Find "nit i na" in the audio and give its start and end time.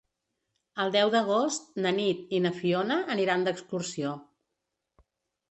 1.99-2.53